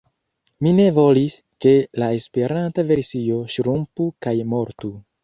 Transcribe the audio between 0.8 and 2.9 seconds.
volis, ke la Esperanta